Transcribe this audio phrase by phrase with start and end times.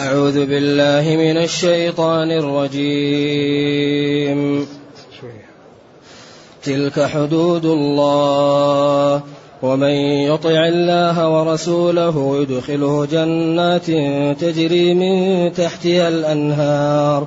[0.00, 3.60] أعوذ بالله من الشيطان الرجيم.
[6.62, 9.22] تلك حدود الله.
[9.62, 9.94] ومن
[10.30, 13.86] يطع الله ورسوله يدخله جنات
[14.40, 17.26] تجري من تحتها الأنهار.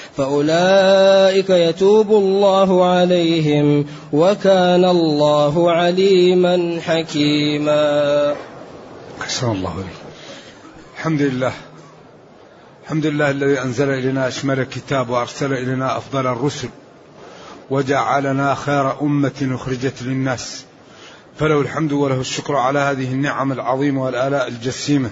[0.21, 8.35] فأولئك يتوب الله عليهم وكان الله عليما حكيما.
[9.21, 10.01] أحسن الله عليك
[10.97, 11.53] الحمد لله.
[12.83, 16.69] الحمد لله الذي أنزل إلينا أشمل الكتاب وأرسل إلينا أفضل الرسل
[17.69, 20.65] وجعلنا خير أمة أخرجت للناس.
[21.39, 25.09] فله الحمد وله الشكر على هذه النعم العظيمة والآلاء الجسيمة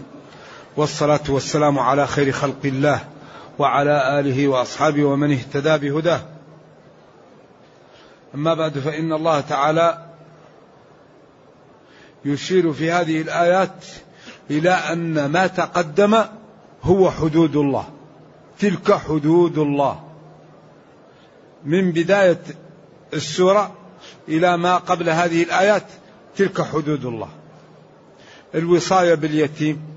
[0.78, 3.00] والصلاة والسلام على خير خلق الله.
[3.60, 6.22] وعلى آله وأصحابه ومن اهتدى بهداه.
[8.36, 10.06] أما بعد فإن الله تعالى
[12.26, 13.86] يشير في هذه الآيات
[14.52, 16.24] إلى أن ما تقدم
[16.84, 17.86] هو حدود الله.
[18.60, 20.04] تلك حدود الله.
[21.66, 22.42] من بداية
[23.14, 23.76] السورة
[24.28, 25.86] إلى ما قبل هذه الآيات
[26.36, 27.30] تلك حدود الله.
[28.56, 29.89] الوصاية باليتيم.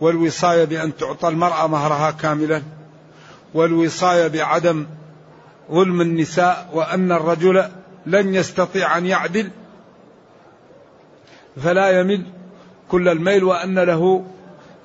[0.00, 2.62] والوصاية بأن تعطى المرأة مهرها كاملا
[3.54, 4.86] والوصاية بعدم
[5.72, 7.68] ظلم النساء وأن الرجل
[8.06, 9.50] لن يستطيع أن يعدل
[11.62, 12.26] فلا يمل
[12.88, 14.24] كل الميل وأن له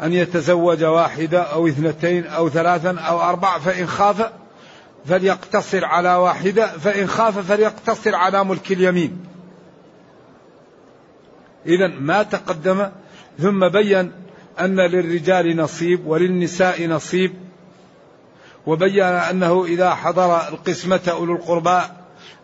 [0.02, 4.32] أن يتزوج واحدة أو اثنتين أو ثلاثا أو أربع فإن خاف
[5.06, 9.26] فليقتصر على واحدة فإن خاف فليقتصر على ملك اليمين.
[11.66, 12.90] إذا ما تقدم
[13.40, 14.12] ثم بين
[14.60, 17.34] أن للرجال نصيب وللنساء نصيب
[18.66, 21.82] وبين أنه إذا حضر القسمة أولو القربى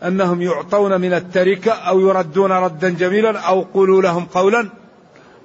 [0.04, 4.70] أنهم يعطون من التركة أو يردون ردا جميلا أو قولوا لهم قولا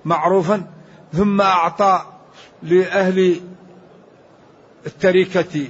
[0.05, 0.63] معروفا
[1.13, 2.03] ثم أعطى
[2.63, 3.41] لأهل
[4.87, 5.67] التركة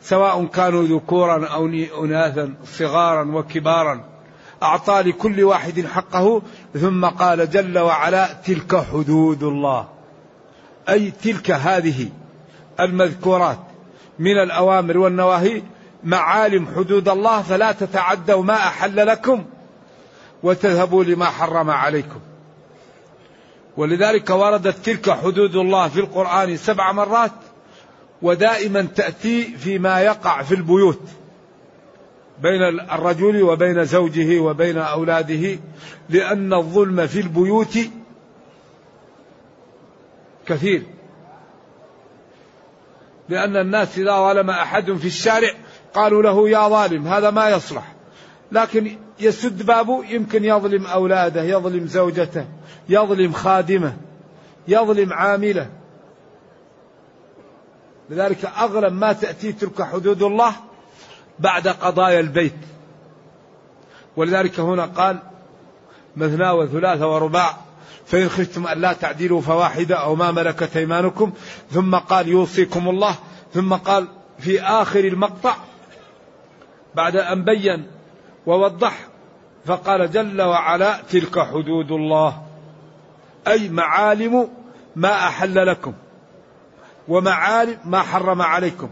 [0.00, 1.66] سواء كانوا ذكورا أو
[2.04, 4.04] أناثا صغارا وكبارا
[4.62, 6.42] أعطى لكل واحد حقه
[6.74, 9.93] ثم قال جل وعلا تلك حدود الله.
[10.88, 12.08] أي تلك هذه
[12.80, 13.58] المذكورات
[14.18, 15.62] من الأوامر والنواهي
[16.04, 19.44] معالم حدود الله فلا تتعدوا ما أحل لكم
[20.42, 22.20] وتذهبوا لما حرم عليكم.
[23.76, 27.32] ولذلك وردت تلك حدود الله في القرآن سبع مرات
[28.22, 31.00] ودائما تأتي فيما يقع في البيوت
[32.42, 32.62] بين
[32.92, 35.58] الرجل وبين زوجه وبين أولاده
[36.08, 37.78] لأن الظلم في البيوت
[40.46, 40.82] كثير.
[43.28, 45.50] لأن الناس إذا ظلم أحد في الشارع
[45.94, 47.94] قالوا له يا ظالم هذا ما يصلح.
[48.52, 52.46] لكن يسد بابه يمكن يظلم أولاده يظلم زوجته
[52.88, 53.96] يظلم خادمه
[54.68, 55.68] يظلم عامله.
[58.10, 60.54] لذلك أغلب ما تأتي تلك حدود الله
[61.38, 62.54] بعد قضايا البيت.
[64.16, 65.18] ولذلك هنا قال
[66.16, 67.63] مثنى وثلاثة ورباع.
[68.06, 71.32] فإن خفتم أن لا تعدلوا فواحدة أو ما ملكت أيمانكم.
[71.70, 73.14] ثم قال يوصيكم الله.
[73.54, 74.08] ثم قال
[74.38, 75.56] في آخر المقطع
[76.94, 77.86] بعد أن بين
[78.46, 78.98] ووضح
[79.64, 82.42] فقال جل وعلا تلك حدود الله.
[83.48, 84.48] أي معالم
[84.96, 85.92] ما أحل لكم
[87.08, 88.88] ومعالم ما حرم عليكم.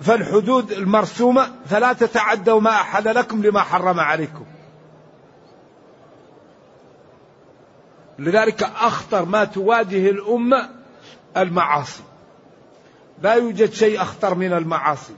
[0.00, 4.44] فالحدود المرسومة فلا تتعدوا ما أحل لكم لما حرم عليكم.
[8.20, 10.68] لذلك أخطر ما تواجه الأمة
[11.36, 12.02] المعاصي.
[13.22, 15.12] لا يوجد شيء أخطر من المعاصي.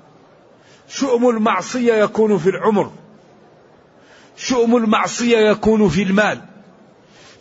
[0.88, 2.90] شؤم المعصية يكون في العمر.
[4.36, 6.40] شؤم المعصية يكون في المال.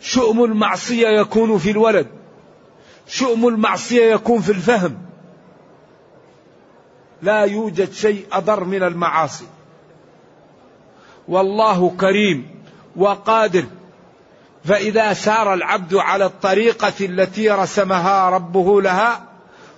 [0.00, 2.06] شؤم المعصية يكون في الولد.
[3.08, 4.98] شؤم المعصية يكون في الفهم.
[7.22, 9.46] لا يوجد شيء أضر من المعاصي.
[11.28, 12.50] والله كريم
[12.96, 13.64] وقادر
[14.64, 19.24] فإذا سار العبد على الطريقة التي رسمها ربه لها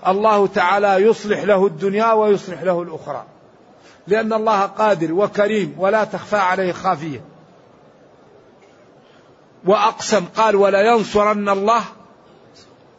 [0.07, 3.25] الله تعالى يصلح له الدنيا ويصلح له الأخرى.
[4.07, 7.25] لأن الله قادر وكريم ولا تخفى عليه خافية.
[9.65, 11.83] وأقسم قال ولا ينصرن الله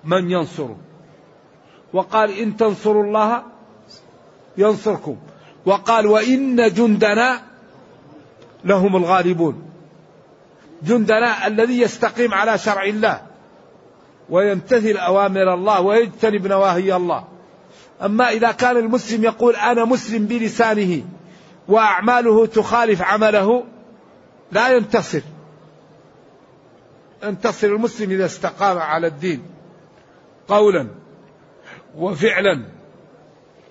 [0.03, 0.77] من ينصره.
[1.93, 3.43] وقال إن تنصروا الله
[4.57, 5.17] ينصركم.
[5.65, 7.41] وقال وإن جندنا
[8.63, 9.74] لهم الغالبون.
[10.85, 13.21] جندنا الذي يستقيم على شرع الله
[14.29, 17.27] ويمتثل أوامر الله ويجتنب نواهي الله.
[18.01, 21.03] أما إذا كان المسلم يقول أنا مسلم بلسانه
[21.67, 23.63] وأعماله تخالف عمله
[24.51, 25.21] لا ينتصر.
[27.23, 29.43] ينتصر المسلم إذا استقام على الدين
[30.47, 30.87] قولا
[31.97, 32.65] وفعلا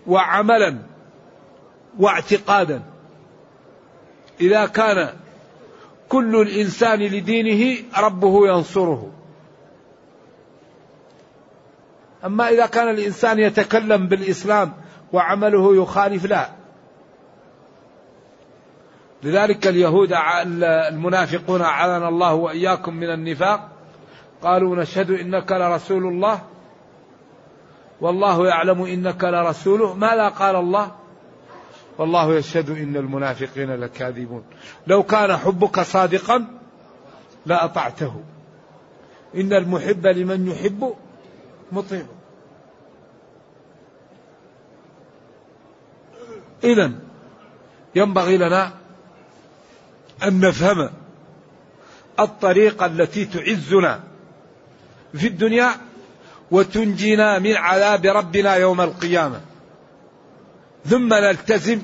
[0.07, 0.79] وعملا
[1.99, 2.83] واعتقادا.
[4.41, 5.24] إذا كان
[6.15, 9.11] كل الإنسان لدينه ربه ينصره.
[12.25, 14.73] أما إذا كان الإنسان يتكلم بالإسلام
[15.13, 16.49] وعمله يخالف لا.
[19.23, 20.13] لذلك اليهود
[20.93, 23.71] المنافقون أعاذنا الله وإياكم من النفاق.
[24.43, 26.41] قالوا نشهد إنك لرسول الله.
[28.01, 29.95] والله يعلم إنك لرسوله.
[29.95, 30.91] ماذا قال الله؟
[31.99, 34.45] والله يشهد إن المنافقين لكاذبون.
[34.87, 36.47] لو كان حبك صادقا
[37.47, 38.23] لأطعته
[39.35, 40.95] إن المحب لمن يحب
[41.73, 42.07] مطيع.
[46.65, 46.93] إذا
[47.95, 48.73] ينبغي لنا
[50.23, 50.91] أن نفهم
[52.21, 54.01] الطريقة التي تعزنا
[55.15, 55.71] في الدنيا
[56.51, 59.41] وتنجينا من عذاب ربنا يوم القيامة.
[60.87, 61.83] ثم نلتزم.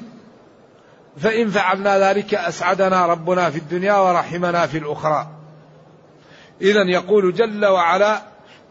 [1.18, 5.28] فإن فعلنا ذلك أسعدنا ربنا في الدنيا ورحمنا في الأخرى.
[6.60, 8.22] إذا يقول جل وعلا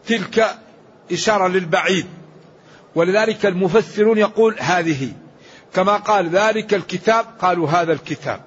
[0.06, 0.54] تلك
[1.12, 2.06] إشارة للبعيد.
[2.94, 5.12] ولذلك المفسرون يقول هذه.
[5.74, 8.40] كما قال ذلك الكتاب قالوا هذا الكتاب.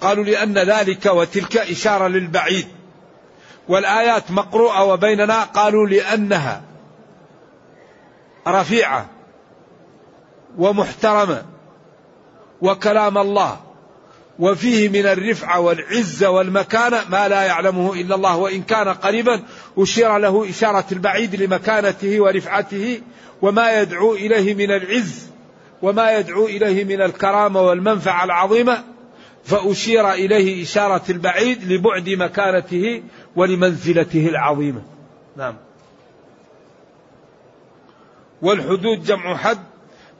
[0.00, 2.66] قالوا لأن ذلك وتلك إشارة للبعيد.
[3.68, 6.62] والآيات مقروءة وبيننا قالوا لأنها
[8.48, 9.06] رفيعة.
[10.58, 11.42] ومحترمة
[12.60, 13.60] وكلام الله
[14.38, 18.36] وفيه من الرفعة والعزة والمكانة ما لا يعلمه إلا الله.
[18.36, 19.42] وإن كان قريبا
[19.78, 23.00] أشير له إشارة البعيد لمكانته ورفعته
[23.42, 25.26] وما يدعو إليه من العز
[25.82, 28.84] وما يدعو إليه من الكرامة والمنفعة العظيمة
[29.44, 33.02] فأشير إليه إشارة البعيد لبعد مكانته
[33.36, 34.82] ولمنزلته العظيمة.
[35.36, 35.54] نعم.
[38.42, 39.71] والحدود جمع حد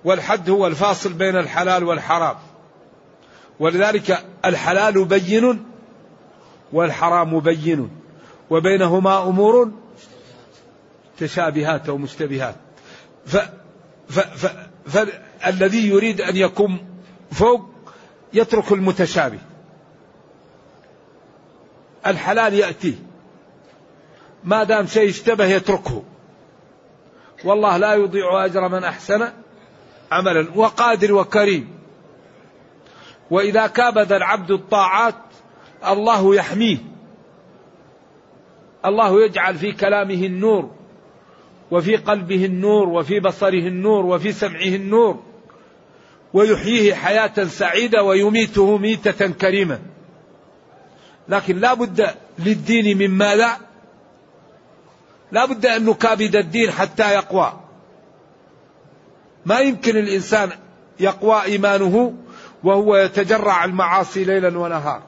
[0.04, 2.36] والحد هو الفاصل بين الحلال والحرام.
[3.60, 5.64] ولذلك الحلال بين
[6.72, 7.90] والحرام بين
[8.50, 9.70] وبينهما أمور
[11.18, 12.54] تشابهات أو مشتبهات.
[13.26, 13.36] ف
[14.08, 16.78] ف ف فالذي يريد أن يكون
[17.32, 17.70] فوق
[18.32, 19.38] يترك المتشابه.
[22.06, 22.98] الحلال يأتي.
[24.44, 26.02] ما دام شيء اشتبه يتركه.
[27.44, 29.28] والله لا يضيع أجر من أحسن
[30.12, 31.68] عملا وقادر وكريم.
[33.30, 35.14] وإذا كابد العبد الطاعات
[35.86, 36.78] الله يحميه.
[38.86, 40.70] الله يجعل في كلامه النور
[41.70, 45.22] وفي قلبه النور وفي بصره النور وفي سمعه النور.
[46.32, 49.78] ويحييه حياة سعيدة ويميته ميتة كريمة.
[51.28, 53.56] لكن لا بد للدين من ماذا؟
[55.32, 57.61] لا بد أن نكابد الدين حتى يقوى.
[59.46, 60.50] ما يمكن الإنسان
[61.00, 62.14] يقوى إيمانه
[62.64, 65.02] وهو يتجرع المعاصي ليلا ونهار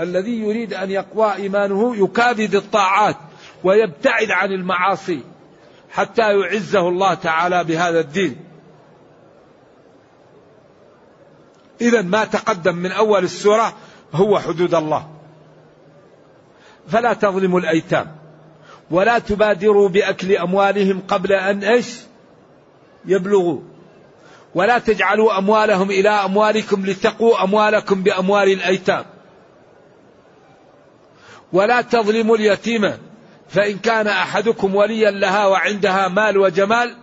[0.00, 3.16] الذي يريد أن يقوى إيمانه يكابد الطاعات
[3.64, 5.22] ويبتعد عن المعاصي
[5.90, 8.36] حتى يعزه الله تعالى بهذا الدين.
[11.80, 13.72] إذا ما تقدم من أول السورة
[14.12, 15.08] هو حدود الله.
[16.88, 18.16] فلا تظلموا الأيتام
[18.90, 22.00] ولا تبادروا بأكل أموالهم قبل أن إيش؟
[23.04, 23.60] يبلغوا.
[24.54, 29.04] ولا تجعلوا أموالهم إلى أموالكم لتقوا أموالكم بأموال الأيتام.
[31.52, 32.98] ولا تظلموا اليتيمة
[33.48, 36.96] فإن كان أحدكم وليا لها وعندها مال وجمال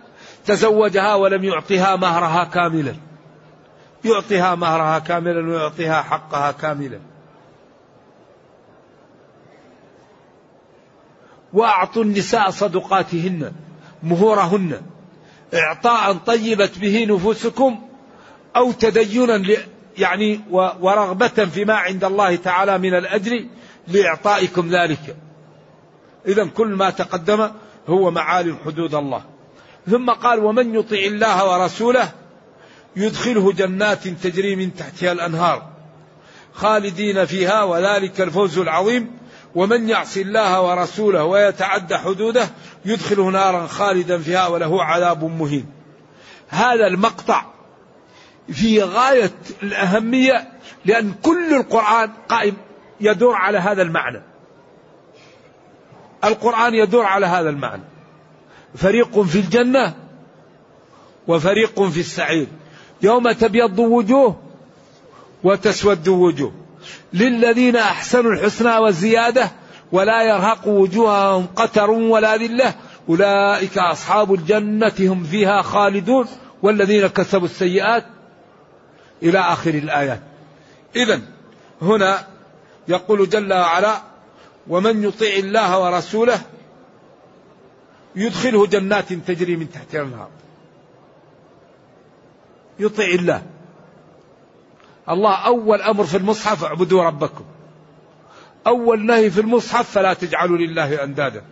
[0.46, 2.94] تزوجها ولم يعطها مهرها كاملا.
[4.04, 7.00] يعطيها مهرها كاملا ويعطيها حقها كاملا.
[11.52, 13.52] وأعطوا النساء صدقاتهن
[14.02, 14.80] مهورهن.
[15.54, 17.78] اعطاء طيبت به نفوسكم
[18.56, 19.42] أو تدينا
[19.98, 23.44] يعني ورغبة فيما عند الله تعالى من الأجر
[23.88, 25.16] لإعطائكم ذلك.
[26.26, 27.50] اذا كل ما تقدم
[27.88, 29.22] هو معالي حدود الله.
[29.90, 32.12] ثم قال ومن يطع الله ورسوله
[32.96, 35.68] يدخله جنات تجري من تحتها الأنهار
[36.52, 39.10] خالدين فيها وذلك الفوز العظيم
[39.54, 42.48] ومن يعص الله ورسوله ويتعدى حدوده
[42.84, 45.66] يدخله نارا خالدا فيها وله عذاب مهين.
[46.48, 47.44] هذا المقطع
[48.52, 50.48] في غاية الأهمية
[50.84, 52.56] لأن كل القرآن قائم
[53.00, 54.22] يدور على هذا المعنى.
[56.24, 57.82] القرآن يدور على هذا المعنى.
[58.74, 59.94] فريق في الجنة
[61.28, 62.46] وفريق في السعير.
[63.02, 64.36] يوم تبيض وجوه
[65.44, 66.67] وتسود وجوه.
[67.12, 69.50] للذين أحسنوا الحسنى والزيادة
[69.92, 72.74] ولا يرهق وجوههم قتر ولا ذلة
[73.08, 76.26] أولئك أصحاب الجنة هم فيها خالدون
[76.62, 78.04] والذين كسبوا السيئات
[79.22, 80.20] إلى آخر الآيات.
[80.96, 81.20] اذا
[81.82, 82.26] هنا
[82.88, 84.02] يقول جل وعلا
[84.68, 86.40] ومن يطع الله ورسوله
[88.16, 90.28] يدخله جنات تجري من تحتها الأنهار.
[92.78, 93.42] يطع الله
[95.10, 97.44] الله أول أمر في المصحف اعبدوا ربكم.
[98.66, 101.42] أول نهي في المصحف فلا تجعلوا لله أندادا.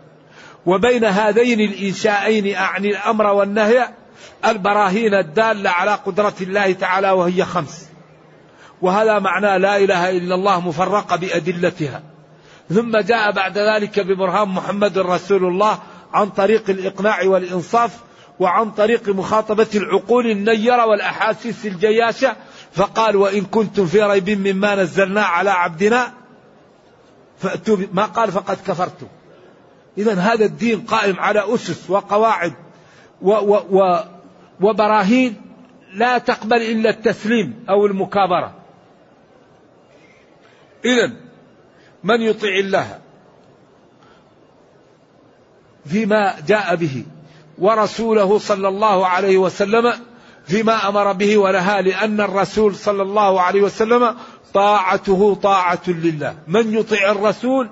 [0.67, 3.89] وبين هذين الإنشاءين أعني الأمر والنهي
[4.47, 7.89] البراهين الدالة على قدرة الله تعالى وهي خمس.
[8.83, 12.03] وهذا معنى لا إله إلا الله مفرقة بأدلتها.
[12.71, 15.79] ثم جاء بعد ذلك ببرهان محمد رسول الله
[16.13, 17.99] عن طريق الإقناع والإنصاف
[18.41, 22.37] وعن طريق مخاطبة العقول النيرة والأحاسيس الجياشة
[22.76, 26.12] فقال وإن كنتم في ريب مما نزلنا على عبدنا
[27.38, 29.06] فأتوا ما قال فقد كفرتم.
[29.99, 32.52] إذا هذا الدين قائم على أسس وقواعد
[33.23, 34.04] و و و
[34.61, 35.35] وبراهين
[35.92, 38.54] لا تقبل إلا التسليم أو المكابرة.
[40.85, 41.12] إذا
[42.04, 42.99] من يطع الله
[45.87, 47.04] فيما جاء به
[47.59, 49.92] ورسوله صلى الله عليه وسلم
[50.47, 54.17] فيما أمر به ونهى لأن الرسول صلى الله عليه وسلم
[54.55, 56.37] طاعته طاعة لله.
[56.49, 57.69] من يطع الرسول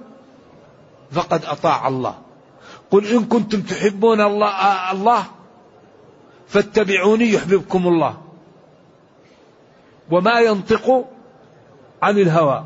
[1.12, 2.14] فقد أطاع الله.
[2.90, 5.24] قل إن كنتم تحبون الله الله
[6.48, 8.16] فاتبعوني يحببكم الله.
[10.10, 11.04] وما ينطق
[12.02, 12.64] عن الهوى.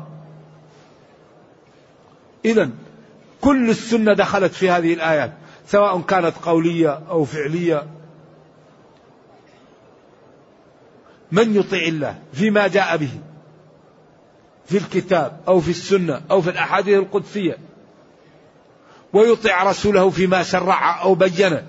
[2.45, 2.69] اذا
[3.41, 5.33] كل السنة دخلت في هذه الآيات
[5.67, 7.98] سواء كانت قولية أو فعلية.
[11.31, 13.11] من يطع الله فيما جاء به؟
[14.65, 17.57] في الكتاب أو في السنة أو في الأحاديث القدسية.
[19.13, 21.61] ويطع رسوله فيما شرع أو بين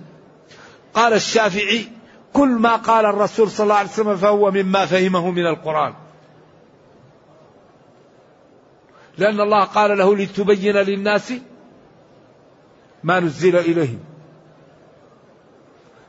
[0.94, 1.88] قال الشافعي
[2.32, 5.94] كل ما قال الرسول صلى الله عليه وسلم فهو مما فهمه من القرآن.
[9.18, 11.32] لأن الله قال له لتبين للناس
[13.04, 14.00] ما نزل إليهم.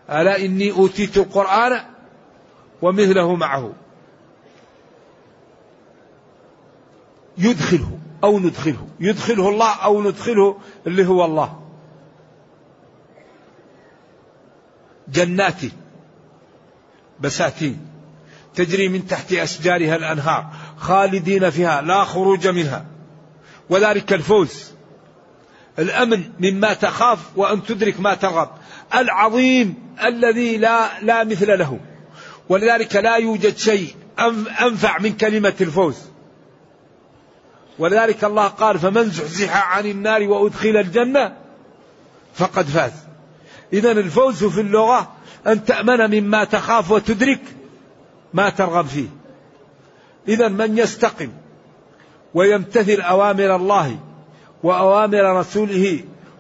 [0.10, 1.91] ألا إني أوتيت القرآن
[2.82, 3.74] ومثله معه.
[7.38, 8.88] يدخله أو ندخله.
[9.00, 10.58] يدخله الله أو ندخله
[10.88, 11.62] اللي هو الله.
[15.08, 15.62] جنات
[17.20, 17.88] بساتين
[18.56, 20.48] تجري من تحت أشجارها الأنهار
[20.78, 22.86] خالدين فيها لا خروج منها.
[23.70, 24.72] وذلك الفوز.
[25.80, 28.50] الأمن مما تخاف وأن تدرك ما ترغب.
[28.96, 31.80] العظيم الذي لا لا مثل له.
[32.52, 33.96] ولذلك لا يوجد شيء
[34.62, 35.98] أنفع من كلمة الفوز.
[37.80, 41.38] ولذلك الله قال فمن زحزح عن النار وأدخل الجنة
[42.34, 42.92] فقد فاز.
[43.74, 45.12] إذا الفوز في اللغة
[45.48, 47.42] أن تأمن مما تخاف وتدرك
[48.34, 49.08] ما ترغب فيه.
[50.28, 51.30] إذا من يستقم
[52.34, 54.00] ويمتثل أوامر الله
[54.64, 56.00] وأوامر رسوله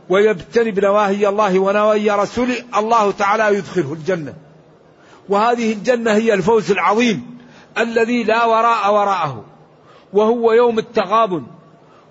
[0.10, 4.34] ويبتنب نواهي الله ونواهي رسوله الله تعالى يدخله الجنة.
[5.32, 7.38] وهذه الجنة هي الفوز العظيم
[7.78, 9.46] الذي لا وراء وراءه
[10.14, 11.48] وهو يوم التغابن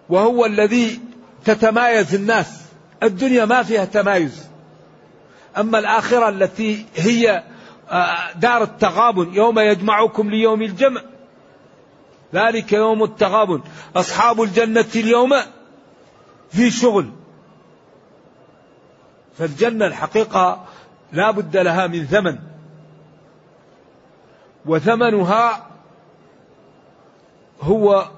[0.08, 1.00] وهو الذي
[1.44, 2.62] تتمايز الناس
[3.02, 4.48] الدنيا ما فيها تمايز.
[5.58, 7.44] أما الآخرة التي هي
[7.90, 11.02] آه، دار التغابن يوم يجمعكم ليوم الجمع
[12.34, 13.60] ذلك يوم التغابن.
[13.96, 15.34] أصحاب الجنة اليوم
[16.50, 17.10] في شغل.
[19.38, 20.64] فالجنة الحقيقة
[21.12, 22.50] لا بد لها من ثمن.
[24.66, 25.66] وثمنها
[27.62, 28.08] هو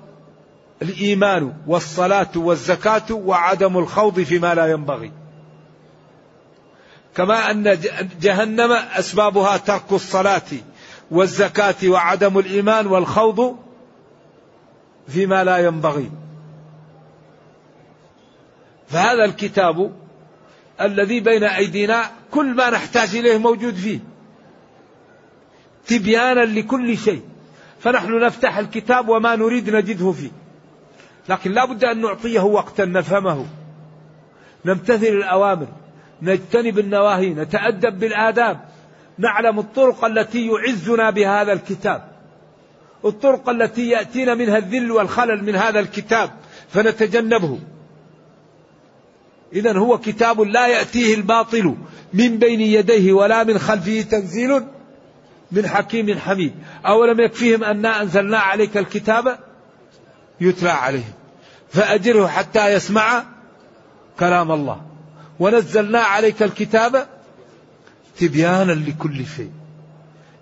[0.82, 5.12] الإيمان والصلاة والزكاة وعدم الخوض فيما لا ينبغي.
[7.16, 7.78] كما أن
[8.20, 10.42] جهنم أسبابها ترك الصلاة
[11.10, 13.56] والزكاة وعدم الإيمان والخوض
[15.08, 16.10] فيما لا ينبغي.
[18.88, 19.92] فهذا الكتاب
[20.80, 24.11] الذي بين أيدينا كل ما نحتاج إليه موجود فيه.
[25.86, 27.22] تبيانا لكل شيء.
[27.80, 30.30] فنحن نفتح الكتاب وما نريد نجده فيه.
[31.28, 33.46] لكن لا بد أن نعطيه وقتا نفهمه.
[34.64, 35.66] نمتثل الأوامر.
[36.22, 37.34] نجتنب النواهي.
[37.34, 38.60] نتأدب بالآداب.
[39.18, 42.08] نعلم الطرق التي يعزنا بهذا الكتاب.
[43.04, 46.30] الطرق التي يأتينا منها الذل والخلل من هذا الكتاب.
[46.68, 47.58] فنتجنبه.
[49.52, 51.76] إذا هو كتاب لا يأتيه الباطل
[52.14, 54.62] من بين يديه ولا من خلفه تنزيل.
[55.52, 56.54] من حكيم حميد.
[56.86, 59.38] أولم يكفيهم أنا أنزلنا عليك الكتاب
[60.40, 61.12] يتلى عليهم.
[61.68, 63.24] فأجره حتى يسمع
[64.18, 64.80] كلام الله.
[65.40, 67.06] ونزلنا عليك الكتاب
[68.18, 69.50] تبيانا لكل شيء.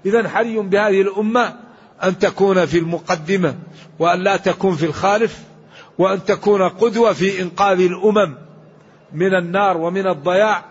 [0.06, 1.54] إذا حري بهذه الأمة
[2.02, 3.54] أن تكون في المقدمة
[3.98, 5.42] وأن لا تكون في الخالف
[5.98, 8.34] وأن تكون قدوة في إنقاذ الأمم
[9.12, 10.64] من النار ومن الضياع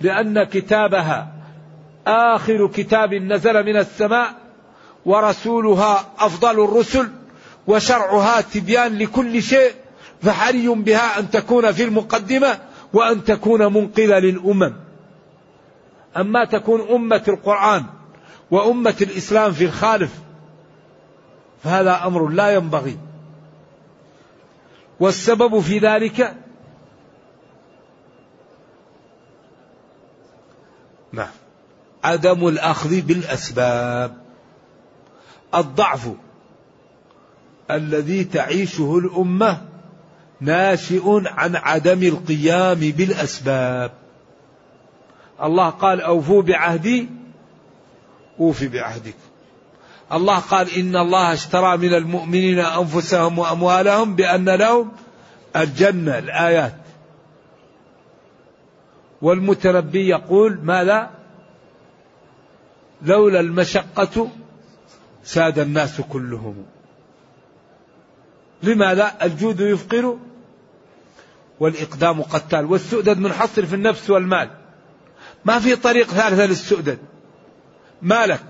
[0.00, 1.37] لأن كتابها
[2.08, 4.34] آخر كتاب نزل من السماء
[5.06, 7.08] ورسولها أفضل الرسل
[7.66, 9.72] وشرعها تبيان لكل شيء
[10.22, 12.58] فحري بها أن تكون في المقدمة
[12.92, 14.74] وأن تكون منقذة للأمم.
[16.16, 17.84] أما تكون أمة القرآن
[18.50, 20.12] وأمة الإسلام في الخالف
[21.64, 22.98] فهذا أمر لا ينبغي.
[25.00, 26.34] والسبب في ذلك
[31.12, 31.28] نعم.
[32.08, 34.16] عدم الأخذ بالأسباب.
[35.54, 36.08] الضعف
[37.70, 39.62] الذي تعيشه الأمة
[40.40, 43.92] ناشئ عن عدم القيام بالأسباب.
[45.42, 47.08] الله قال أوفوا بعهدي
[48.40, 49.14] أوفي بعهدك.
[50.12, 54.92] الله قال إن الله اشترى من المؤمنين أنفسهم وأموالهم بأن لهم
[55.56, 56.18] الجنة.
[56.18, 56.74] الآيات.
[59.22, 61.17] والمتنبي يقول ماذا؟
[63.02, 64.30] لولا المشقة
[65.24, 66.64] ساد الناس كلهم.
[68.62, 70.18] لماذا الجود يفقر
[71.60, 72.64] والإقدام قتال.
[72.64, 74.50] والسؤدد منحصر في النفس والمال.
[75.44, 76.98] ما في طريق ثالثة للسؤدد.
[78.02, 78.40] مالك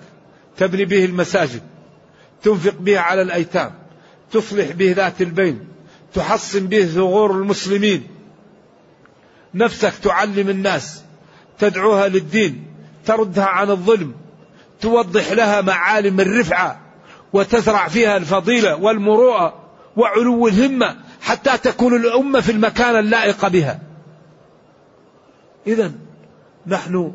[0.57, 1.63] تبني به المساجد
[2.43, 3.75] تنفق به على الأيتام
[4.33, 5.69] تصلح به ذات البين
[6.15, 8.07] تحصن به ثغور المسلمين.
[9.55, 11.03] نفسك تعلم الناس
[11.59, 12.67] تدعوها للدين
[13.07, 14.15] تردها عن الظلم
[14.81, 16.81] توضح لها معالم الرفعة
[17.33, 19.55] وتزرع فيها الفضيلة والمروءة
[19.97, 23.81] وعلو الهمة حتى تكون الأمة في المكان اللائق بها.
[25.67, 25.93] اذا
[26.67, 27.15] نحن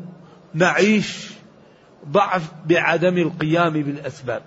[0.54, 1.30] نعيش
[2.08, 4.42] ضعف بعدم القيام بالأسباب.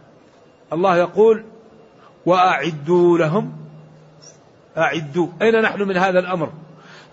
[0.74, 1.44] الله يقول:
[2.26, 3.54] وأعدوا لهم
[4.78, 6.54] أعدوا، أين نحن من هذا الأمر؟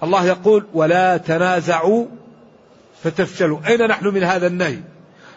[0.02, 2.06] الله يقول: ولا تنازعوا
[3.02, 4.78] فتفشلوا، أين نحن من هذا النهي؟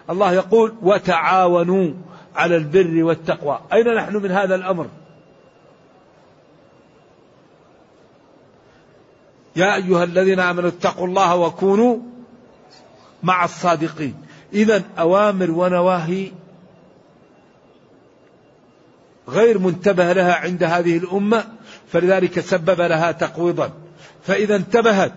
[0.10, 1.94] الله يقول: وتعاونوا
[2.36, 4.88] على البر والتقوى، أين نحن من هذا الأمر؟
[9.56, 11.98] يا أيها الذين آمنوا اتقوا الله وكونوا
[13.24, 14.16] مع الصادقين.
[14.54, 16.32] إذا أوامر ونواهي
[19.30, 21.44] غير منتبه لها عند هذه الأمة
[21.92, 23.72] فلذلك سبب لها تقويضا.
[24.24, 25.14] فإذا انتبهت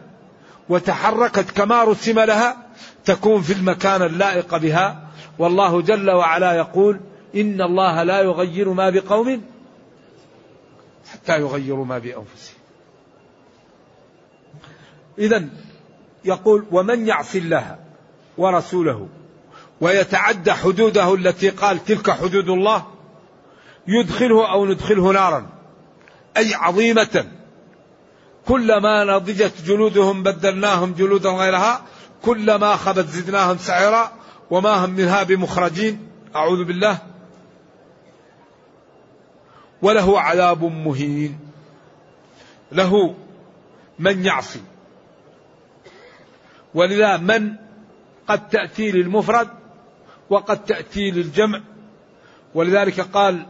[0.69, 2.57] وتحركت كما رسم لها
[3.05, 5.09] تكون في المكان اللائق بها.
[5.39, 7.01] والله جل وعلا يقول
[7.35, 9.43] إن الله لا يغير ما بقوم
[11.13, 12.61] حتى يغيروا ما بأنفسهم.
[15.19, 15.49] إذا
[16.25, 17.79] يقول ومن يعص الله
[18.39, 19.09] ورسوله
[19.81, 22.87] ويتعدى حدوده التي قال تلك حدود الله
[23.89, 25.47] يدخله أو ندخله نارا
[26.37, 27.27] أي عظيمة.
[28.47, 31.83] كلما نضجت جلودهم بدلناهم جلودا غيرها
[32.25, 34.13] كلما خبت زدناهم سعيرا
[34.51, 36.09] وما هم منها بمخرجين.
[36.37, 36.99] أعوذ بالله.
[39.83, 41.39] وله عذاب مهين.
[42.73, 43.15] له
[43.99, 44.61] من يعصي.
[46.75, 47.53] ولذا من
[48.29, 49.49] قد تأتي للمفرد
[50.31, 51.61] وقد تأتي للجمع.
[52.55, 53.47] ولذلك قال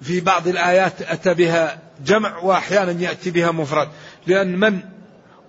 [0.00, 3.88] في بعض الآيات أتى بها جمع وأحيانا يأتي بها مفرد.
[4.26, 4.82] لأن من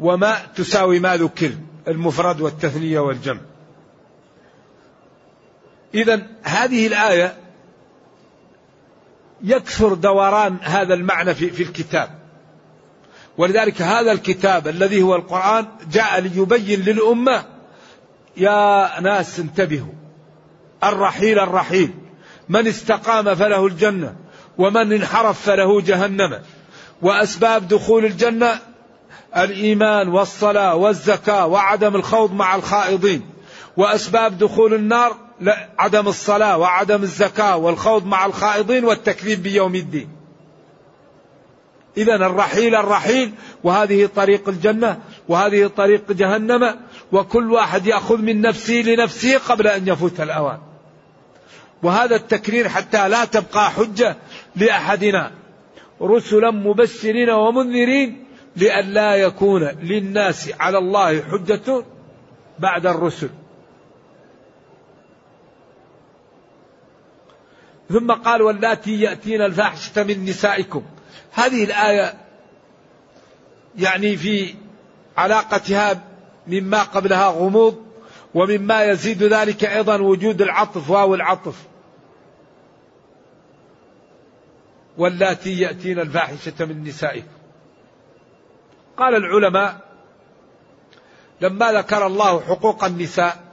[0.04, 1.52] وما تساوي ما ذكر
[1.88, 3.39] المفرد والتثنية والجمع.
[5.94, 7.38] إذا هذه الآية
[9.44, 12.10] يكثر دوران هذا المعنى في, في الكتاب.
[13.38, 17.46] ولذلك هذا الكتاب الذي هو القرآن جاء ليبين للأمة
[18.38, 19.94] يا ناس انتبهوا
[20.84, 21.94] الرحيل الرحيل
[22.50, 24.16] من استقام فله الجنة
[24.58, 26.42] ومن انحرف فله جهنم
[27.02, 28.60] وأسباب دخول الجنة
[29.38, 33.22] الإيمان والصلاة والزكاة وعدم الخوض مع الخائضين
[33.78, 35.15] وأسباب دخول النار
[35.80, 40.10] عدم الصلاة وعدم الزكاة والخوض مع الخائضين والتكذيب بيوم الدين.
[41.98, 43.32] إذا الرحيل الرحيل
[43.63, 46.76] وهذه طريق الجنة وهذه طريق جهنم
[47.12, 50.58] وكل واحد يأخذ من نفسه لنفسه قبل أن يفوت الأوان.
[51.84, 54.15] وهذا التكرير حتى لا تبقى حجة
[54.56, 55.32] لأحدنا.
[56.02, 58.23] رسلا مبشرين ومنذرين
[58.56, 61.84] لئلا يكون للناس على الله حجة
[62.60, 63.30] بعد الرسل.
[67.89, 70.84] ثم قال واللاتي يأتين الفاحشة من نسائكم.
[71.32, 72.13] هذه الآية
[73.78, 74.56] يعني في
[75.18, 76.04] علاقتها
[76.48, 77.84] مما قبلها غموض
[78.34, 81.56] ومما يزيد ذلك أيضا وجود العطف واو العطف.
[84.98, 87.33] واللاتي يأتين الفاحشة من نسائكم.
[88.97, 89.79] قال العلماء
[91.41, 93.43] لما ذكر الله حقوق النساء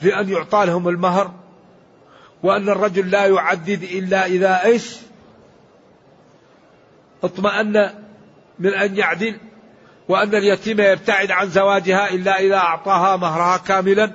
[0.00, 1.32] في أن يعطى لهم المهر
[2.42, 4.96] وأن الرجل لا يعدد إلا إذا إيش
[7.24, 8.04] اطمأن
[8.58, 9.38] من أن يعدل
[10.08, 14.12] وأن اليتيم يبتعد عن زواجها إلا إذا أعطاها مهرها كاملا.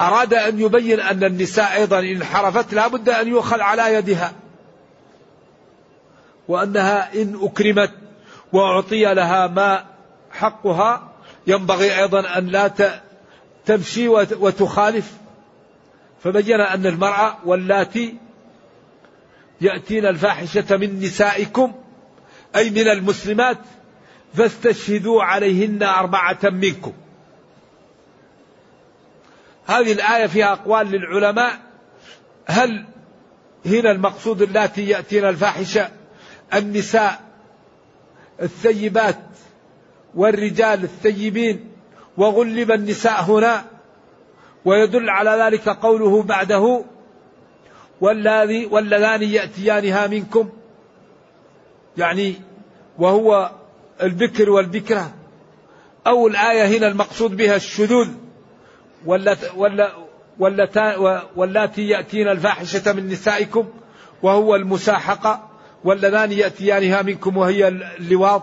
[0.00, 4.32] أراد أن يبين أن النساء أيضا إن انحرفت لا بد أن يؤخذ على يدها.
[6.48, 7.90] وأنها إن أكرمت
[8.52, 9.84] وأعطي لها ما
[10.30, 11.12] حقها
[11.46, 12.70] ينبغي أيضا أن لا
[13.66, 15.12] تمشي وتخالف.
[16.24, 18.16] فبين أن المرأة واللاتي
[19.60, 21.72] يأتين الفاحشة من نسائكم
[22.56, 23.58] أي من المسلمات
[24.34, 26.92] فاستشهدوا عليهن أربعة منكم.
[29.66, 31.58] هذه الآية فيها أقوال للعلماء
[32.46, 32.86] هل
[33.66, 35.90] هنا المقصود اللاتي يأتين الفاحشة
[36.54, 37.20] النساء
[38.42, 39.18] الثيبات
[40.14, 41.70] والرجال الثيبين
[42.16, 43.64] وغلب النساء هنا
[44.64, 46.84] ويدل على ذلك قوله بعده
[48.00, 50.48] والذي واللذان يأتيانها منكم.
[51.96, 52.34] يعني
[52.98, 53.50] وهو
[54.02, 55.12] البكر والبكرة.
[56.06, 58.08] أو الآية هنا المقصود بها الشذوذ
[61.36, 63.68] واللاتي يأتين الفاحشة من نسائكم
[64.22, 65.47] وهو المساحقة.
[65.84, 68.42] واللذان يأتيانها منكم وهي اللواط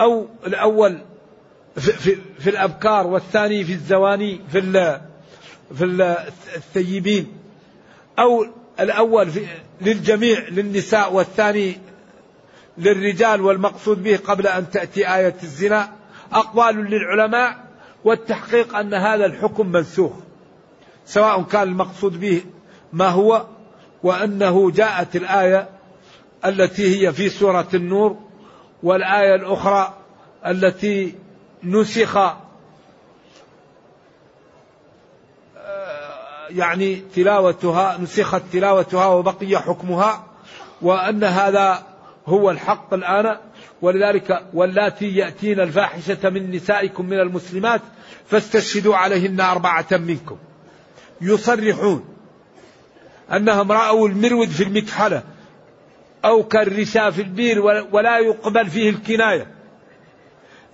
[0.00, 0.98] أو الأول
[1.74, 5.00] في, في, في الأبكار والثاني في الزواني في
[5.74, 5.84] في
[6.56, 7.32] الثيبين
[8.18, 8.46] أو
[8.80, 9.46] الأول في
[9.80, 11.78] للجميع للنساء والثاني
[12.78, 15.92] للرجال والمقصود به قبل أن تأتي آية الزنا
[16.32, 17.66] أقوال للعلماء
[18.04, 20.12] والتحقيق أن هذا الحكم منسوخ
[21.06, 22.42] سواء كان المقصود به
[22.92, 23.46] ما هو
[24.02, 25.68] وأنه جاءت الآية
[26.44, 28.16] التي هي في سورة النور
[28.82, 29.94] والآية الأخرى
[30.46, 31.14] التي
[31.64, 32.18] نسخ
[36.50, 40.26] يعني تلاوتها نسخت تلاوتها وبقي حكمها
[40.82, 41.82] وأن هذا
[42.26, 43.36] هو الحق الآن.
[43.82, 47.80] ولذلك واللاتي يأتين الفاحشة من نسائكم من المسلمات
[48.26, 50.36] فاستشهدوا عليهن أربعة منكم.
[51.20, 52.04] يصرحون
[53.32, 55.22] أنهم رأوا المرود في المكحلة.
[56.26, 57.60] أو كالرشا في البير
[57.92, 59.46] ولا يقبل فيه الكناية.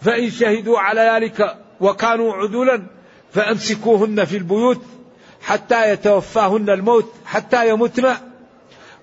[0.01, 2.83] فإن شهدوا على ذلك وكانوا عدولا
[3.33, 4.83] فأمسكوهن في البيوت
[5.43, 8.15] حتى يتوفاهن الموت حتى يمتن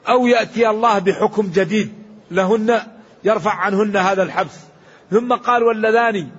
[0.10, 1.94] أو يأتي الله بحكم جديد
[2.32, 2.82] لهن
[3.24, 4.60] يرفع عنهن هذا الحبس.
[5.12, 6.30] ثم قال واللذان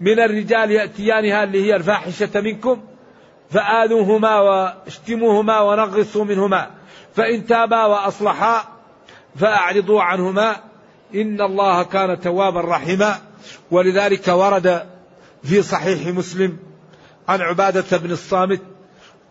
[0.00, 2.80] من الرجال يأتيانها اللي هي الفاحشة منكم
[3.50, 6.70] فآذوهما واشتموهما ونغصوا منهما.
[7.14, 8.77] فإن تابا وأصلحا
[9.36, 10.56] فأعرضوا عنهما
[11.14, 13.18] إن الله كان توابا رحيما.
[13.70, 14.86] ولذلك ورد
[15.44, 16.56] في صحيح مسلم
[17.28, 18.60] عن عبادة بن الصامت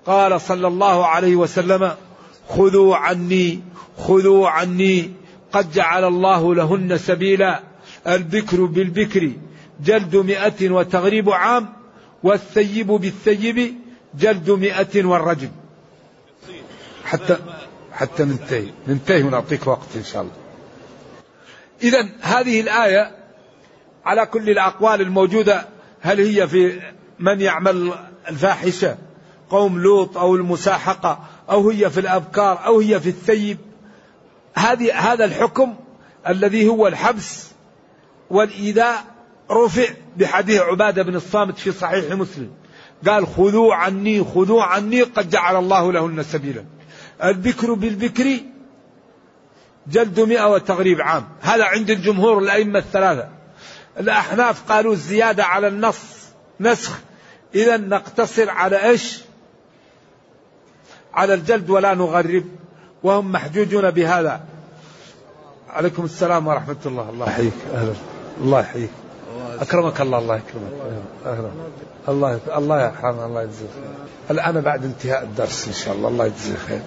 [0.06, 1.92] قال صلى الله عليه وسلم
[2.50, 3.62] خذوا عني
[3.98, 5.12] خذوا عني
[5.52, 7.60] قد جعل الله لهن سبيلا.
[8.08, 9.32] البكر بالبكر
[9.84, 11.74] جلد مئة وتغريب عام
[12.24, 13.76] والثيب بالثيب
[14.20, 15.50] جلد مئة والرجم.
[17.06, 17.38] حتى
[17.98, 18.72] حتى ننتهي.
[18.88, 20.34] ننتهي ونعطيك وقت إن شاء الله.
[21.84, 23.12] إذا هذه الآية
[24.06, 25.66] على كل الأقوال الموجودة
[26.02, 26.82] هل هي في
[27.20, 27.94] من يعمل
[28.30, 28.98] الفاحشة
[29.50, 33.58] قوم لوط أو المساحقة أو هي في الأبكار أو هي في الثيب؟
[34.54, 35.76] هذه هذا الحكم
[36.28, 37.52] الذي هو الحبس
[38.30, 39.04] والإيذاء
[39.52, 42.52] رفع بحديث عبادة بن الصامت في صحيح مسلم.
[43.08, 46.77] قال خذوا عني خذوا عني قد جعل الله لهن سبيلا.
[47.24, 48.40] البكر بالبكر
[49.88, 51.28] جلد مئة وتغريب عام.
[51.42, 53.30] هذا عند الجمهور الأئمة الثلاثة.
[54.00, 56.00] الأحناف قالوا الزيادة على النص
[56.60, 57.00] نسخ.
[57.56, 59.22] إذا نقتصر على إيش؟
[61.14, 62.44] على الجلد ولا نغرب.
[63.04, 64.42] وهم محجوجون بهذا.
[65.70, 67.10] عليكم السلام ورحمة الله.
[67.10, 67.54] الله يحييك.
[67.74, 67.94] أهلا.
[68.42, 68.90] الله يحييك.
[69.60, 70.18] أكرمك الله.
[70.18, 70.72] الله يكرمك.
[71.26, 71.50] أهلا.
[72.08, 73.26] الله الله يرحمه.
[73.26, 73.68] الله يجزيه
[74.32, 76.10] الآن بعد انتهاء الدرس إن شاء الله.
[76.10, 76.82] الله يجزيه خير.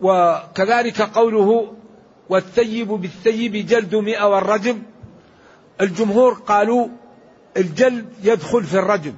[0.00, 1.72] وكذلك قوله
[2.28, 4.82] والثيب بالثيب جلد مئة والرجم.
[5.80, 6.88] الجمهور قالوا
[7.56, 9.14] الجلد يدخل في الرجم.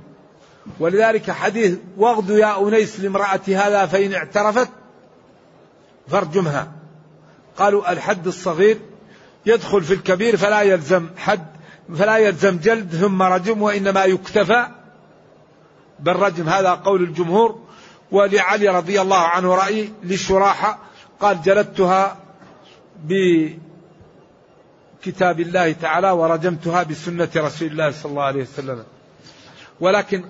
[0.81, 4.69] ولذلك حديث واغد يا أنيس لامرأة هذا فإن اعترفت
[6.09, 6.73] فارجمها.
[7.57, 8.79] قالوا الحد الصغير
[9.47, 11.47] يدخل في الكبير فلا يلزم حد
[11.99, 14.69] فلا يلزم جلد ثم رجم وإنما يكتفى
[16.01, 16.49] بالرجم.
[16.49, 17.68] هذا قول الجمهور.
[18.13, 20.79] ولعلي رضي الله عنه رأي لشراحة
[21.21, 22.17] قال جلدتها
[23.05, 23.61] بكتاب
[25.41, 28.85] الله تعالى ورجمتها بسنة رسول الله صلى الله عليه وسلم.
[29.81, 30.25] ولكن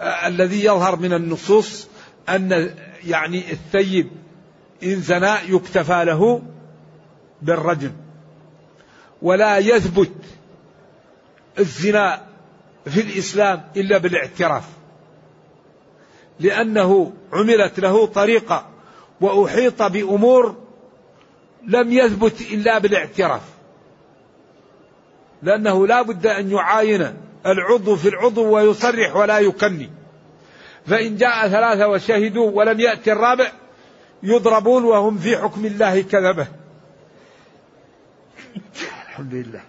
[0.00, 1.88] الذي يظهر من النصوص
[2.28, 2.74] أن
[3.06, 4.10] يعني الثيب
[4.82, 6.42] إن زنى يكتفى له
[7.42, 7.92] بالرجم.
[9.22, 10.12] ولا يثبت
[11.58, 12.22] الزنا
[12.84, 14.64] في الإسلام إلا بالاعتراف.
[16.40, 18.66] لأنه عملت له طريقة
[19.20, 20.56] وأحيط بأمور
[21.66, 23.42] لم يثبت إلا بالاعتراف.
[25.42, 27.14] لأنه لا بد أن يعاين
[27.46, 29.90] العضو في العضو ويصرح ولا يكني.
[30.86, 33.52] فإن جاء ثلاثة وشهدوا ولم يأتي الرابع
[34.22, 36.46] يضربون وهم في حكم الله كذبة.
[39.08, 39.62] الحمد لله.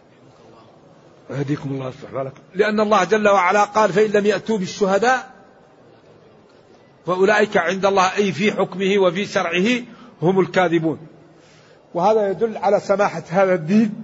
[1.29, 2.41] يهديكم الله يصلح بالكم.
[2.55, 5.40] لأن الله جل وعلا قال فإن لم يأتوا بالشهداء
[7.05, 9.67] فأولئك عند الله أي في حكمه وفي شرعه
[10.21, 10.99] هم الكاذبون.
[11.93, 14.03] وهذا يدل على سماحة هذا الدين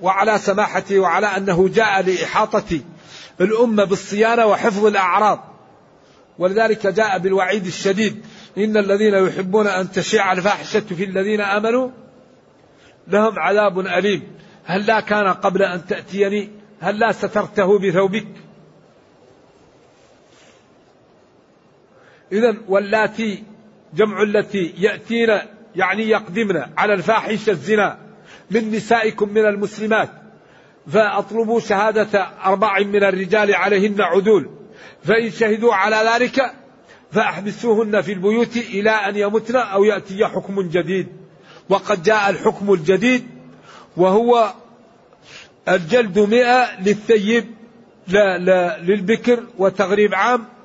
[0.00, 2.80] وعلى سماحته وعلى أنه جاء لإحاطة
[3.40, 5.44] الأمة بالصيانة وحفظ الأعراض.
[6.38, 8.24] ولذلك جاء بالوعيد الشديد
[8.58, 11.90] إن الذين يحبون أن تشيع الفاحشة في الذين آمنوا
[13.08, 14.22] لهم عذاب أليم.
[14.64, 18.26] هل لا كان قبل أن تأتيني؟ هل لا سترته بثوبك؟
[22.32, 23.42] إذا واللاتي
[23.94, 25.38] جمع التي يأتين
[25.76, 27.98] يعني يقدمن على الفاحشة الزنا
[28.50, 30.10] من نسائكم من المسلمات.
[30.92, 34.50] فأطلبوا شهادة أربع من الرجال عليهن عدول.
[35.04, 36.52] فإن شهدوا على ذلك
[37.12, 41.06] فأحبسوهن في البيوت إلى أن يمتن أو يأتي حكم جديد.
[41.68, 43.26] وقد جاء الحكم الجديد
[43.96, 44.52] وهو
[45.68, 47.44] الجلد مئة للثيب
[48.08, 50.57] لا لا للبكر وتغريب عام.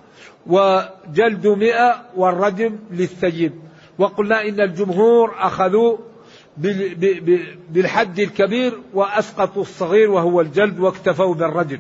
[0.48, 3.54] وجلد مئة والرجم للثيب
[3.98, 5.98] وقلنا إن الجمهور أخذوا
[7.70, 11.80] بالحد الكبير وأسقطوا الصغير وهو الجلد واكتفوا بالرجل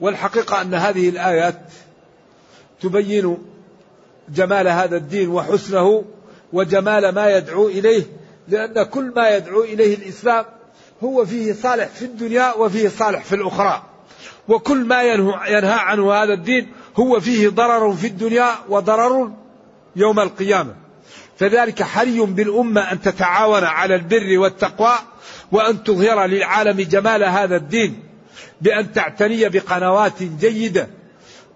[0.00, 1.60] والحقيقة أن هذه الآيات
[2.80, 3.38] تبين
[4.28, 6.04] جمال هذا الدين وحسنه
[6.52, 8.04] وجمال ما يدعو إليه
[8.48, 10.44] لأن كل ما يدعو إليه الإسلام
[11.02, 13.82] هو فيه صالح في الدنيا وفيه صالح في الأخرى.
[14.48, 15.02] وكل ما
[15.48, 19.32] ينهى عنه هذا الدين هو فيه ضرر في الدنيا وضرر
[19.96, 20.74] يوم القيامة.
[21.38, 24.94] فذلك حري بالأمة أن تتعاون على البر والتقوى
[25.52, 28.02] وأن تظهر للعالم جمال هذا الدين
[28.60, 30.88] بأن تعتني بقنوات جيدة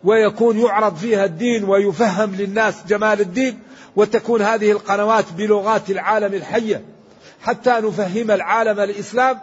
[0.04, 3.58] ويكون يعرض فيها الدين ويفهم للناس جمال الدين
[3.96, 6.95] وتكون هذه القنوات بلغات العالم الحية.
[7.42, 9.40] حتى نفهم العالم الإسلام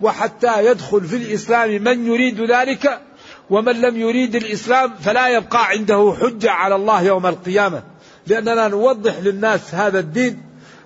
[0.00, 3.00] وحتى يدخل في الإسلام من يريد ذلك
[3.50, 7.82] ومن لم يريد الإسلام فلا يبقى عنده حجة على الله يوم القيامة.
[8.26, 10.42] لأننا نوضح للناس هذا الدين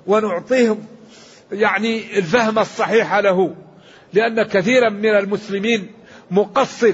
[0.07, 0.87] ونعطيهم
[1.53, 3.55] يعني الفهم الصحيح له.
[4.13, 5.93] لأن كثيرا من المسلمين
[6.31, 6.93] مقصر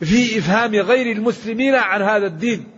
[0.00, 2.74] في إفهام غير المسلمين عن هذا الدين.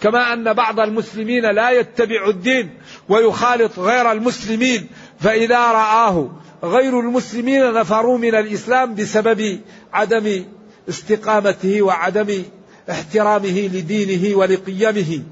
[0.00, 2.70] كما أن بعض المسلمين لا يتبع الدين
[3.08, 4.88] ويخالط غير المسلمين
[5.20, 6.30] فإذا رآه
[6.64, 9.60] غير المسلمين نفروا من الإسلام بسبب
[9.92, 10.44] عدم
[10.88, 12.42] استقامته وعدم
[12.90, 15.22] احترامه لدينه ولقيمه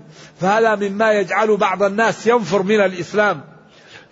[0.40, 3.44] فهذا مما يجعل بعض الناس ينفر من الإسلام.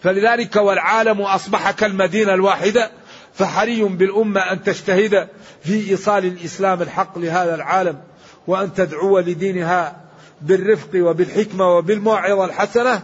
[0.03, 2.91] فلذلك والعالم أصبح كالمدينة الواحدة
[3.35, 5.29] فحري بالأمة أن تجتهد
[5.65, 7.99] في إيصال الإسلام الحق لهذا العالم
[8.47, 9.97] وأن تدعو لدينها
[10.43, 13.03] بالرفق وبالحكمة وبالموعظة الحسنة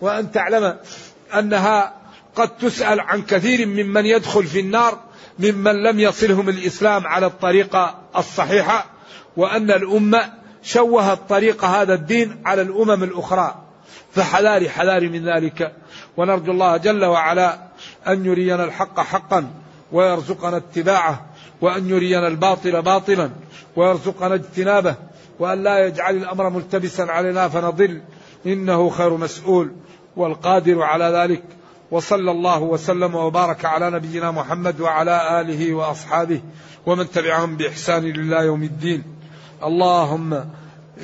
[0.00, 0.76] وأن تعلم
[1.38, 1.99] أنها
[2.36, 4.98] قد تسأل عن كثير ممن يدخل في النار
[5.38, 8.86] ممن لم يصلهم الإسلام على الطريقة الصحيحة
[9.36, 13.54] وأن الأمة شوهت طريق هذا الدين على الأمم الأخرى.
[14.12, 15.72] فحذاري حذاري من ذلك.
[16.16, 17.58] ونرجو الله جل وعلا
[18.08, 19.50] أن يرينا الحق حقا
[19.92, 21.26] ويرزقنا اتباعه
[21.60, 23.30] وأن يرينا الباطل باطلا
[23.76, 24.94] ويرزقنا اجتنابه
[25.38, 28.02] وأن لا يجعل الأمر ملتبسا علينا فنضل.
[28.46, 29.72] إنه خير مسؤول
[30.16, 31.42] والقادر على ذلك.
[31.90, 36.40] وصلى الله وسلم وبارك على نبينا محمد وعلى آله وأصحابه
[36.86, 39.02] ومن تبعهم بإحسان لله يوم الدين.
[39.64, 40.44] اللهم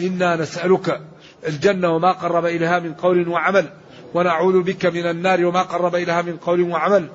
[0.01, 1.01] إنا نسألك
[1.49, 3.69] الجنة وما قرب إليها من قول وعمل
[4.15, 7.09] ونعوذ بك من النار وما قرب إليها من قول وعمل.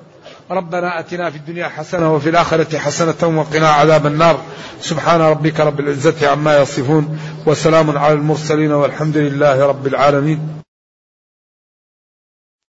[0.50, 4.40] ربنا أتنا في الدنيا حسنة وفي الآخرة حسنة وقنا عذاب النار.
[4.80, 10.61] سبحان ربك رب العزة عما يصفون وسلام على المرسلين والحمد لله رب العالمين.